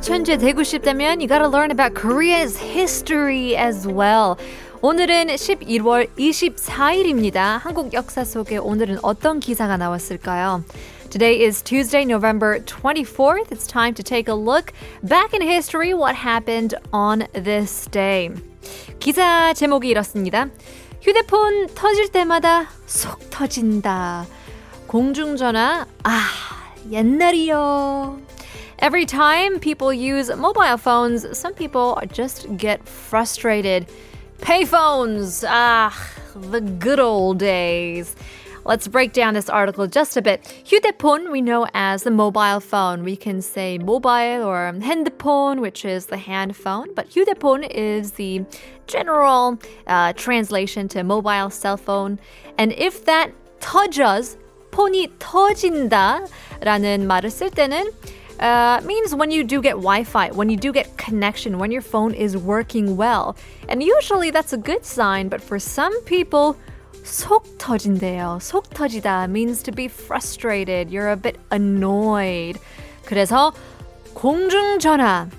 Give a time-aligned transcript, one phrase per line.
[0.00, 4.36] 천재 되고 싶다면 you gotta learn about Korea's history as well.
[4.82, 7.60] 오늘은 11월 24일입니다.
[7.60, 10.64] 한국 역사 속에 오늘은 어떤 기사가 나왔을까요?
[11.10, 13.52] Today is Tuesday, November 24th.
[13.52, 14.72] It's time to take a look
[15.02, 18.30] back in history what happened on this day.
[18.98, 20.48] 기사 제목이 이렇습니다.
[21.02, 24.26] 휴대폰 터질 때마다 속 터진다.
[24.88, 26.20] 공중전화, 아,
[26.90, 28.23] 옛날이요.
[28.83, 33.87] Every time people use mobile phones, some people just get frustrated.
[34.39, 35.91] Payphones, ah,
[36.35, 38.15] the good old days.
[38.65, 40.43] Let's break down this article just a bit.
[40.65, 43.03] 휴대폰 we know as the mobile phone.
[43.03, 48.45] We can say mobile or 핸드폰, which is the hand phone, but 휴대폰 is the
[48.85, 49.57] general
[49.87, 52.19] uh, translation to mobile cell phone.
[52.57, 54.37] And if that 터져s,
[54.71, 57.91] 폰이 터진다라는 말을 쓸 때는
[58.39, 62.13] uh, means when you do get Wi-Fi, when you do get connection, when your phone
[62.13, 63.35] is working well.
[63.67, 66.55] And usually that's a good sign, but for some people,
[67.03, 68.39] 속 터진대요.
[68.41, 70.89] 속 터지다 means to be frustrated.
[70.89, 72.59] You're a bit annoyed.
[73.05, 73.51] 그래서
[74.13, 75.29] 공중전화를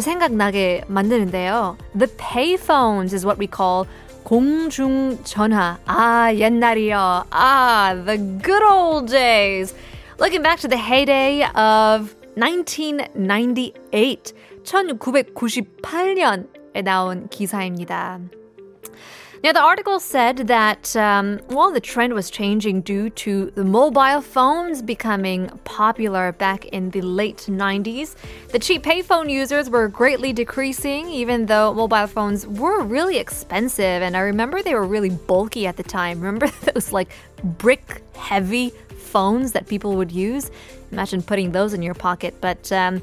[0.00, 1.76] 생각나게 만드는데요.
[1.94, 3.86] The payphones is what we call
[4.24, 5.78] 공중전화.
[5.86, 7.24] 아, 옛날이요.
[7.30, 9.74] Ah, the good old days.
[10.18, 18.20] Looking back to the heyday of 1998, 1998년에 나온 기사입니다.
[19.44, 24.20] Now, the article said that, um, well, the trend was changing due to the mobile
[24.20, 28.14] phones becoming popular back in the late 90s.
[28.52, 34.00] The cheap payphone users were greatly decreasing, even though mobile phones were really expensive.
[34.00, 36.20] And I remember they were really bulky at the time.
[36.20, 37.08] Remember those like
[37.42, 38.72] brick heavy
[39.07, 40.51] phones that people would use?
[40.91, 42.35] Imagine putting those in your pocket.
[42.41, 43.01] But, um,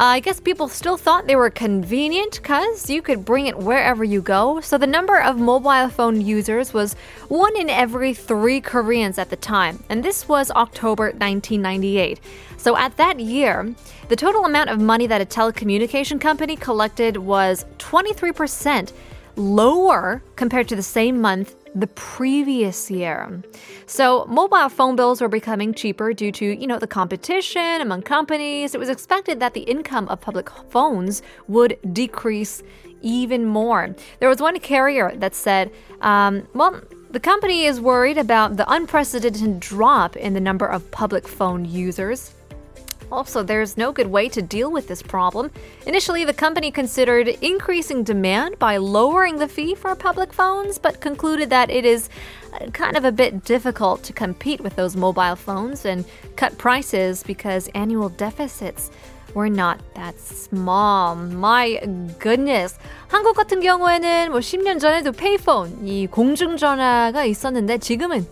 [0.00, 4.22] I guess people still thought they were convenient because you could bring it wherever you
[4.22, 4.60] go.
[4.60, 6.94] So the number of mobile phone users was
[7.26, 9.82] one in every three Koreans at the time.
[9.88, 12.20] And this was October 1998.
[12.58, 13.74] So at that year,
[14.08, 18.92] the total amount of money that a telecommunication company collected was 23%
[19.34, 23.42] lower compared to the same month the previous year.
[23.86, 28.74] So mobile phone bills were becoming cheaper due to, you know, the competition among companies.
[28.74, 32.62] It was expected that the income of public phones would decrease
[33.02, 33.94] even more.
[34.20, 35.70] There was one carrier that said,
[36.00, 36.80] um, well,
[37.10, 42.34] the company is worried about the unprecedented drop in the number of public phone users.
[43.13, 45.51] Also, there's no good way to deal with this problem.
[45.85, 51.51] Initially, the company considered increasing demand by lowering the fee for public phones, but concluded
[51.51, 52.09] that it is
[52.53, 57.21] uh, kind of a bit difficult to compete with those mobile phones and cut prices
[57.21, 58.89] because annual deficits
[59.35, 61.15] were not that small.
[61.15, 61.79] My
[62.19, 62.79] goodness.
[63.09, 68.25] 한국 같은 경우에는 뭐 10년 전에도 페이폰, 이 공중전화가 있었는데 지금은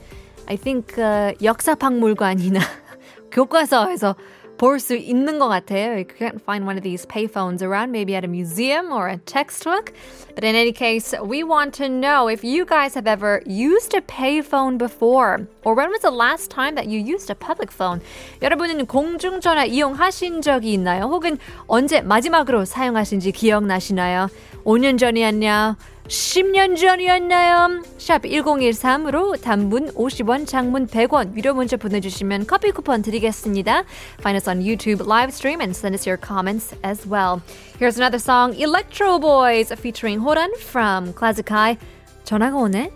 [0.48, 2.60] I think uh, 역사박물관이나
[3.32, 4.16] 교과서에서
[4.62, 5.98] 볼 수 있는 것 같아요.
[5.98, 9.92] You can't find one of these payphones around, maybe at a museum or a textbook.
[10.36, 14.02] But in any case, we want to know if you guys have ever used a
[14.02, 18.02] payphone before, or when was the last time that you used a public phone?
[18.44, 21.06] 여러분은 공중전화 이용하신 적이 있나요?
[21.10, 24.30] 혹은 언제 마지막으로 사용하신지 기억나시나요?
[24.64, 25.76] 5년 전이었냐?
[26.09, 27.83] 10년 전이었나요?
[27.99, 33.85] 샵 1013으로 단문 50원, 장문 100원 유료 문자 보내주시면 커피 쿠폰 드리겠습니다.
[34.21, 37.43] Find us on YouTube live stream and send us your comments as well.
[37.79, 41.79] Here's another song, Electro Boys featuring Horan from Classic High.
[42.25, 42.91] 전화가 오네.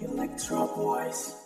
[0.00, 1.41] Electro Boys.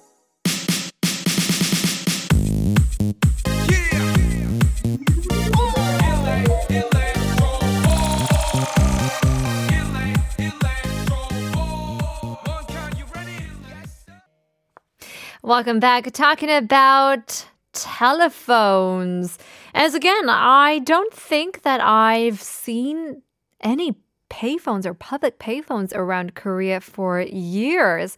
[15.47, 16.11] Welcome back.
[16.11, 19.39] Talking about telephones.
[19.75, 23.23] As again, I don't think that I've seen
[23.61, 23.95] any
[24.29, 28.17] payphones or public payphones around Korea for years.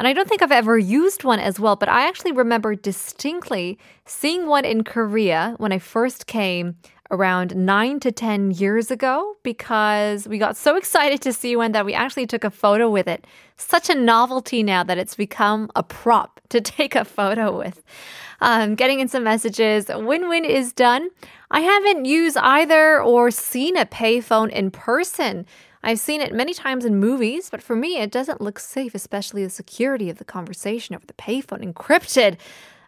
[0.00, 3.78] And I don't think I've ever used one as well, but I actually remember distinctly
[4.04, 6.74] seeing one in Korea when I first came
[7.10, 11.84] around nine to 10 years ago because we got so excited to see one that
[11.84, 13.26] we actually took a photo with it.
[13.56, 17.82] Such a novelty now that it's become a prop to take a photo with.
[18.40, 19.88] Um, getting in some messages.
[19.88, 21.08] Win win is done.
[21.50, 25.46] I haven't used either or seen a payphone in person.
[25.82, 29.44] I've seen it many times in movies, but for me, it doesn't look safe, especially
[29.44, 32.38] the security of the conversation over the payphone encrypted.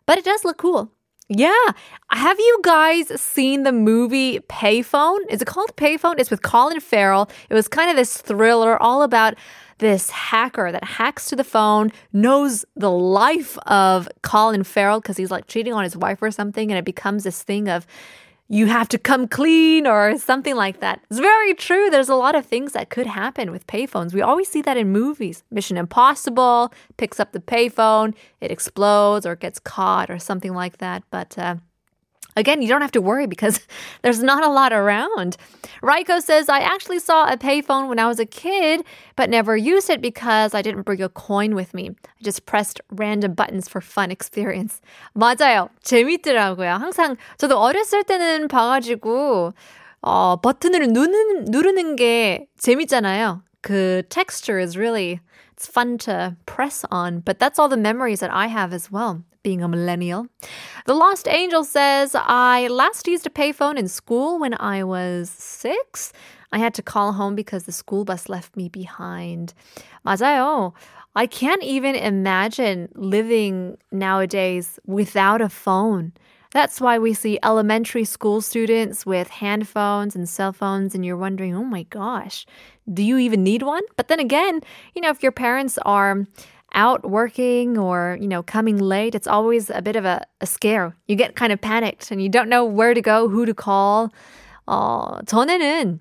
[0.06, 0.90] But it does look cool.
[1.28, 1.72] Yeah.
[2.10, 5.18] Have you guys seen the movie Payphone?
[5.28, 6.20] Is it called Payphone?
[6.20, 7.28] It's with Colin Farrell.
[7.50, 9.34] It was kind of this thriller all about
[9.78, 15.30] this hacker that hacks to the phone, knows the life of Colin Farrell because he's
[15.30, 17.86] like cheating on his wife or something, and it becomes this thing of
[18.48, 21.00] you have to come clean or something like that.
[21.10, 21.90] It's very true.
[21.90, 24.14] There's a lot of things that could happen with payphones.
[24.14, 25.42] We always see that in movies.
[25.50, 31.02] Mission Impossible picks up the payphone, it explodes or gets caught or something like that.
[31.10, 31.56] But uh,
[32.37, 33.59] Again, you don't have to worry because
[34.03, 35.35] there's not a lot around.
[35.83, 38.85] Raiko says, I actually saw a payphone when I was a kid,
[39.17, 41.89] but never used it because I didn't bring a coin with me.
[41.89, 44.79] I just pressed random buttons for fun experience.
[45.15, 45.69] 맞아요.
[45.83, 46.79] 재밌더라고요.
[46.79, 49.53] 항상 저도 어렸을 때는 봐가지고,
[50.01, 53.43] 어, 버튼을 누르는, 누르는 게 재밌잖아요.
[53.61, 55.19] 그 texture is really,
[55.53, 59.23] it's fun to press on, but that's all the memories that I have as well
[59.45, 60.27] being a millennial.
[60.85, 66.13] The Lost Angel says, I last used a payphone in school when I was six.
[66.51, 69.53] I had to call home because the school bus left me behind.
[70.05, 70.73] 맞아요.
[71.15, 76.13] I can't even imagine living nowadays without a phone.
[76.51, 81.55] That's why we see elementary school students with handphones and cell phones, and you're wondering,
[81.55, 82.45] oh my gosh,
[82.93, 83.83] do you even need one?
[83.95, 84.61] But then again,
[84.93, 86.27] you know, if your parents are
[86.73, 90.95] out working or, you know, coming late, it's always a bit of a, a scare.
[91.07, 94.09] You get kind of panicked and you don't know where to go, who to call.
[94.67, 95.99] 어, 전에는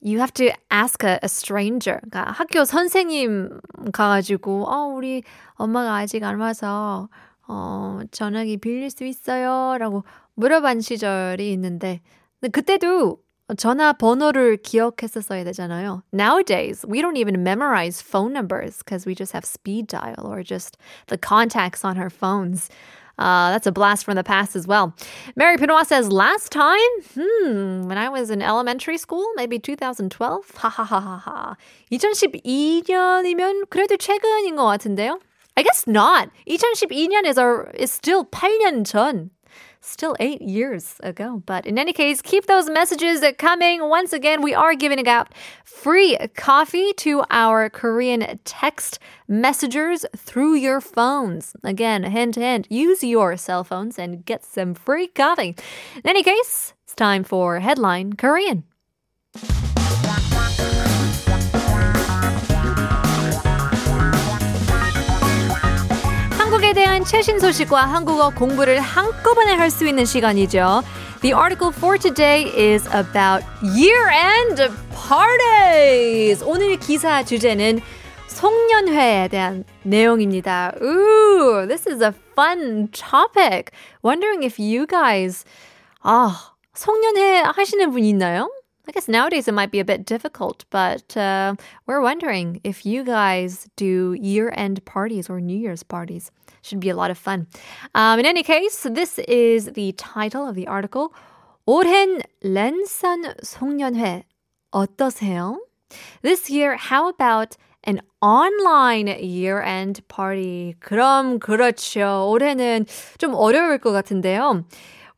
[0.00, 2.00] you have to ask a, a stranger.
[2.04, 3.60] 그러니까 학교 선생님
[3.92, 5.22] 가가지고, 어, 우리
[5.54, 7.08] 엄마가 아직 안 와서,
[7.48, 9.78] 어, 전화기 빌릴 수 있어요?
[9.78, 10.04] 라고
[10.34, 12.00] 물어본 시절이 있는데,
[12.40, 13.18] 근데 그때도
[13.54, 16.02] 전화번호를 기억했었어야 되잖아요.
[16.12, 20.76] Nowadays, we don't even memorize phone numbers because we just have speed dial or just
[21.06, 22.68] the contacts on our phones.
[23.18, 24.94] Uh, that's a blast from the past as well.
[25.36, 26.76] Mary Pinoy says, last time?
[27.14, 30.52] Hmm, when I was in elementary school, maybe 2012?
[30.56, 31.56] 하하하하.
[31.92, 35.18] 2012년이면 그래도 최근인 것 같은데요?
[35.56, 36.28] I guess not.
[36.46, 39.30] 2012년 is, our, is still 8년 전
[39.81, 41.43] still eight years ago.
[41.45, 43.89] But in any case, keep those messages coming.
[43.89, 45.33] Once again, we are giving out
[45.65, 51.55] free coffee to our Korean text messengers through your phones.
[51.63, 55.55] Again, hint, hint, use your cell phones and get some free coffee.
[55.95, 58.63] In any case, it's time for Headline Korean.
[67.01, 70.83] 대한 최신 소식과 한국어 공부를 한꺼번에 할 수 있는 시간이죠.
[71.21, 76.43] The article for today is about year-end parties.
[76.43, 77.81] 오늘 기사 주제는
[78.27, 80.73] 송년회에 대한 내용입니다.
[80.81, 83.71] Ooh, this is a fun topic.
[84.03, 85.43] Wondering if you guys
[86.03, 88.51] 아, 송년회 하시는 분 있나요?
[88.88, 93.02] I guess nowadays it might be a bit difficult, but uh, we're wondering if you
[93.02, 96.30] guys do year end parties or New Year's parties.
[96.62, 97.48] Should be a lot of fun.
[97.94, 101.12] Um, in any case, this is the title of the article.
[101.66, 104.22] 올해는 랜선 송년회
[104.72, 105.58] 어떠세요?
[106.22, 110.76] This year, how about an online year-end party?
[110.80, 112.28] 그럼 그렇죠.
[112.30, 112.86] 올해는
[113.18, 114.64] 좀 어려울 것 같은데요.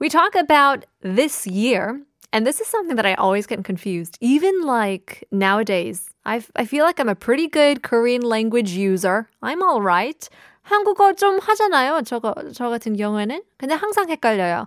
[0.00, 2.00] We talk about this year,
[2.32, 4.18] and this is something that I always get confused.
[4.20, 9.28] Even like nowadays, I I feel like I'm a pretty good Korean language user.
[9.42, 10.28] I'm all right.
[10.68, 12.02] 한국어 좀 하잖아요.
[12.04, 13.40] 저거, 저 같은 경우에는.
[13.56, 14.66] 근데 항상 헷갈려요.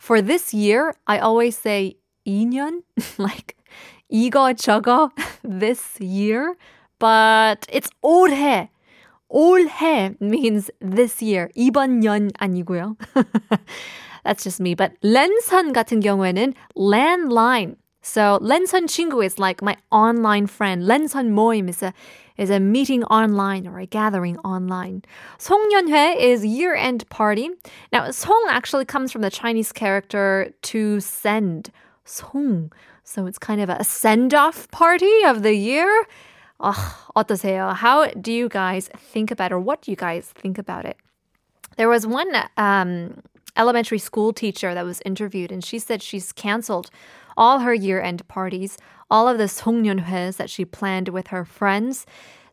[0.00, 1.96] For this year, I always say
[2.26, 2.82] 2년,
[3.18, 3.56] like
[4.10, 5.10] 이거 저거
[5.42, 6.56] this year,
[6.98, 8.68] but it's 올해.
[9.30, 11.48] 올해 means this year.
[11.56, 12.96] 이번 년 아니고요.
[14.24, 14.74] That's just me.
[14.74, 17.76] But 랜선 같은 경우에는 landline.
[18.02, 20.82] So 랜선 친구 is like my online friend.
[20.82, 21.94] 랜선 모임 is a
[22.36, 25.02] is a meeting online or a gathering online.
[25.38, 27.48] 송년회 is year-end party.
[27.92, 31.70] Now, 송 actually comes from the Chinese character to send.
[32.04, 32.72] 송.
[33.04, 35.88] So it's kind of a send-off party of the year.
[36.58, 37.74] Oh, 어떠세요?
[37.74, 40.96] How do you guys think about it, or what do you guys think about it?
[41.76, 43.22] There was one um,
[43.58, 46.90] elementary school teacher that was interviewed, and she said she's canceled
[47.36, 48.78] all her year-end parties,
[49.10, 52.06] all of the 송년회s that she planned with her friends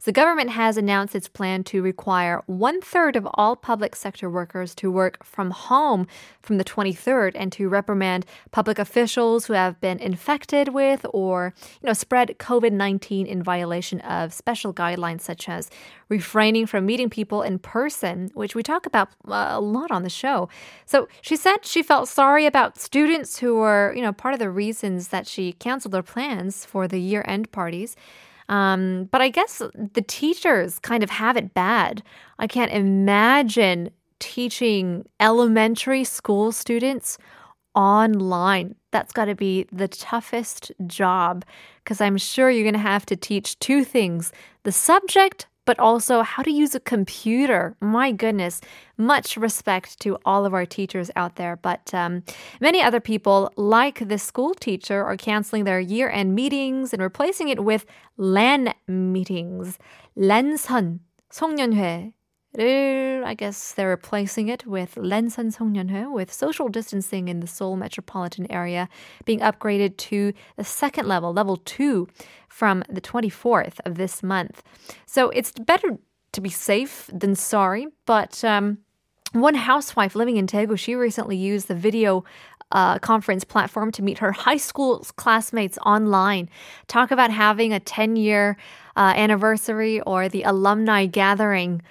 [0.05, 4.75] the government has announced its plan to require one third of all public sector workers
[4.76, 6.07] to work from home
[6.41, 11.87] from the 23rd and to reprimand public officials who have been infected with or, you
[11.87, 15.71] know, spread COVID-19 in violation of special guidelines such as
[16.09, 20.11] refraining from meeting people in person, which we talk about uh, a lot on the
[20.11, 20.49] show.
[20.85, 24.50] So she said she felt sorry about students who were, you know, part of the
[24.50, 27.97] reasons that she canceled their plans for the year-end parties.
[28.49, 32.03] Um, but I guess the teachers kind of have it bad.
[32.38, 37.19] I can't imagine teaching elementary school students
[37.75, 38.75] online.
[38.91, 41.45] That's got to be the toughest job
[41.85, 46.22] because I'm sure you're going to have to teach two things the subject but also
[46.22, 47.75] how to use a computer.
[47.79, 48.62] My goodness,
[48.98, 51.55] much respect to all of our teachers out there.
[51.55, 52.24] But um,
[52.60, 57.50] many other people, like the school teacher, are canceling their year end meetings and replacing
[57.50, 57.86] it with
[58.17, 59.77] LAN meetings.
[60.17, 61.00] 랜선,
[61.31, 62.13] 송년회,
[62.58, 67.76] Oh, I guess they're replacing it with Lensan Songnyeonho with social distancing in the Seoul
[67.76, 68.88] metropolitan area
[69.26, 72.08] being upgraded to the second level, level 2
[72.48, 74.62] from the 24th of this month.
[75.04, 75.98] So it's better
[76.32, 78.78] to be safe than sorry, but um,
[79.32, 82.25] one housewife living in Daegu, she recently used the video
[82.72, 86.48] uh, conference platform to meet her high school classmates online.
[86.88, 88.56] Talk about having a 10 year
[88.96, 91.82] uh, anniversary or the alumni gathering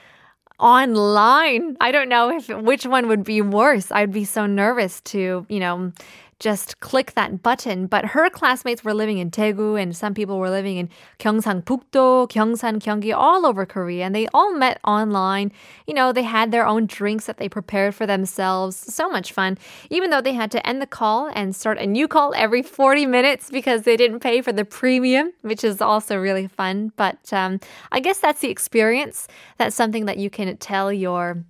[0.60, 1.78] online.
[1.82, 3.92] I don't know if which one would be worse.
[3.92, 5.92] I'd be so nervous to, you know,
[6.40, 7.88] just click that button.
[7.88, 10.90] But her classmates were living in Daegu and some people were living in
[11.20, 14.06] Gyeongsangbuk-do, Gyeongsan, Gyeonggi, all over Korea.
[14.06, 15.52] And they all met online.
[15.88, 18.76] You know, they had their own drinks that they prepared for themselves.
[18.94, 19.58] So much fun.
[19.90, 23.06] Even though they had to end the call and start a new call every 40
[23.06, 26.92] minutes because they didn't pay for the premium, which is also really fun.
[26.98, 27.60] But um,
[27.92, 29.28] I guess that's the experience.
[29.58, 31.44] That's something that you can tell your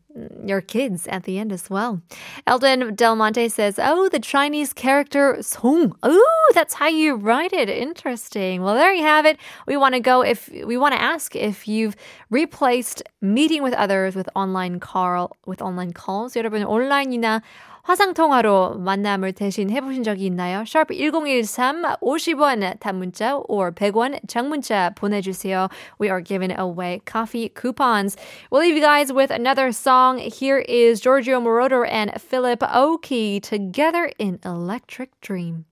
[0.44, 2.02] your kids at the end as well.
[2.46, 5.96] Eldon Del Monte says, Oh, the Chinese character Song.
[6.02, 7.68] Oh, that's how you write it.
[7.68, 8.62] Interesting.
[8.62, 9.38] Well, there you have it.
[9.66, 11.96] We want to go if we want to ask if you've
[12.30, 16.34] replaced meeting with others with online call with online calls.
[16.34, 17.42] 여러분 온라인이나
[17.85, 20.61] 화상 통화로 만남을 대신 해보신 적이 있나요?
[20.61, 25.69] Sharp 1013 50원 단문자 or 100원 장문자 보내주세요.
[25.99, 28.17] We are giving away coffee coupons.
[28.49, 30.17] We'll leave you guys with another song.
[30.17, 35.65] Here is Giorgio Moroder and Philip Oakey together in Electric Dream.